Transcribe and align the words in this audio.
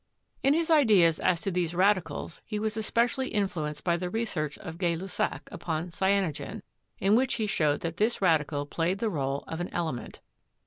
In 0.41 0.55
his 0.55 0.71
ideas 0.71 1.19
as 1.19 1.41
to 1.41 1.51
these 1.51 1.75
radicals 1.75 2.41
he 2.43 2.57
was 2.57 2.75
especially 2.75 3.29
influ 3.29 3.69
enced 3.69 3.83
by 3.83 3.97
the 3.97 4.09
research 4.09 4.57
of 4.57 4.79
Gay 4.79 4.95
Lussac 4.97 5.41
upon 5.51 5.89
cyanogen, 5.91 6.63
in 6.97 7.13
which 7.15 7.35
he 7.35 7.45
showed 7.45 7.81
that 7.81 7.97
this 7.97 8.19
radical 8.19 8.65
played 8.65 8.97
the 8.97 9.11
role 9.11 9.43
of 9.47 9.61
an 9.61 9.69
element. 9.69 10.19